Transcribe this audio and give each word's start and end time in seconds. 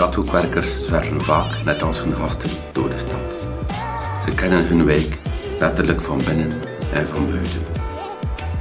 vastgoedwerkers 0.00 0.86
zwerven 0.86 1.20
vaak, 1.20 1.64
net 1.64 1.82
als 1.82 2.02
hun 2.02 2.14
gasten, 2.14 2.50
door 2.72 2.88
de 2.88 2.98
stad. 2.98 3.46
Ze 4.24 4.30
kennen 4.30 4.66
hun 4.66 4.84
wijk 4.84 5.18
letterlijk 5.58 6.00
van 6.02 6.20
binnen 6.26 6.50
en 6.92 7.06
van 7.06 7.26
buiten. 7.26 7.62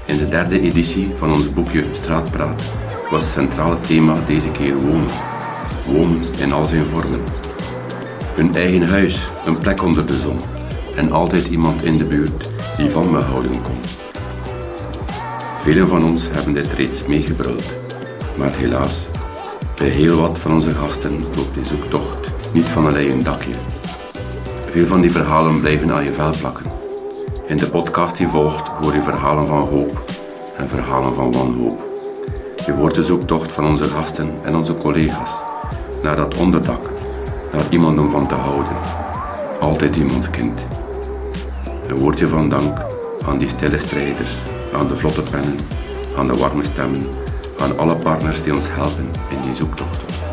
In 0.05 0.17
de 0.17 0.27
derde 0.27 0.59
editie 0.59 1.07
van 1.15 1.33
ons 1.33 1.53
boekje 1.53 1.85
Straatpraat 1.91 2.61
was 3.11 3.23
het 3.23 3.31
centrale 3.31 3.79
thema 3.79 4.13
deze 4.25 4.51
keer 4.51 4.77
wonen. 4.77 5.09
Wonen 5.85 6.33
in 6.39 6.51
al 6.51 6.65
zijn 6.65 6.85
vormen. 6.85 7.23
Hun 8.35 8.55
eigen 8.55 8.83
huis, 8.83 9.27
een 9.45 9.57
plek 9.57 9.83
onder 9.83 10.05
de 10.05 10.17
zon 10.17 10.39
en 10.95 11.11
altijd 11.11 11.47
iemand 11.47 11.83
in 11.83 11.97
de 11.97 12.05
buurt 12.05 12.49
die 12.77 12.89
van 12.89 13.11
me 13.11 13.19
houden 13.19 13.61
kon. 13.61 13.79
Velen 15.57 15.87
van 15.87 16.03
ons 16.03 16.29
hebben 16.31 16.53
dit 16.53 16.73
reeds 16.73 17.05
meegebruld, 17.05 17.63
maar 18.37 18.55
helaas, 18.55 19.09
bij 19.79 19.87
heel 19.87 20.19
wat 20.19 20.39
van 20.39 20.53
onze 20.53 20.71
gasten 20.71 21.11
loopt 21.11 21.53
die 21.53 21.63
zoektocht 21.63 22.31
niet 22.53 22.65
van 22.65 22.85
een 22.85 22.91
leien 22.91 23.23
dakje. 23.23 23.53
Veel 24.65 24.85
van 24.85 25.01
die 25.01 25.11
verhalen 25.11 25.59
blijven 25.59 25.91
aan 25.91 26.03
je 26.03 26.13
vel 26.13 26.33
plakken. 26.39 26.65
In 27.47 27.57
de 27.57 27.69
podcast 27.69 28.17
die 28.17 28.27
volgt 28.27 28.67
hoor 28.67 28.93
je 28.93 29.01
verhalen 29.01 29.47
van 29.47 29.67
hoop 29.67 30.03
en 30.57 30.69
verhalen 30.69 31.13
van 31.13 31.31
wanhoop. 31.31 31.87
Je 32.65 32.71
hoort 32.71 32.95
de 32.95 33.03
zoektocht 33.03 33.51
van 33.51 33.65
onze 33.65 33.83
gasten 33.83 34.31
en 34.43 34.55
onze 34.55 34.75
collega's 34.75 35.31
naar 36.01 36.15
dat 36.15 36.37
onderdak, 36.37 36.89
naar 37.51 37.65
iemand 37.69 37.99
om 37.99 38.09
van 38.09 38.27
te 38.27 38.35
houden. 38.35 38.77
Altijd 39.59 39.95
iemands 39.95 40.29
kind. 40.29 40.65
Een 41.87 41.95
woordje 41.95 42.27
van 42.27 42.49
dank 42.49 42.85
aan 43.25 43.37
die 43.37 43.49
stille 43.49 43.79
strijders, 43.79 44.37
aan 44.73 44.87
de 44.87 44.97
vlotte 44.97 45.23
pennen, 45.23 45.57
aan 46.17 46.27
de 46.27 46.37
warme 46.37 46.63
stemmen, 46.63 47.07
aan 47.59 47.77
alle 47.77 47.95
partners 47.95 48.43
die 48.43 48.53
ons 48.53 48.67
helpen 48.69 49.09
in 49.29 49.41
die 49.45 49.55
zoektocht. 49.55 50.28